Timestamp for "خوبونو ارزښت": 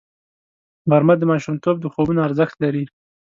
1.93-2.55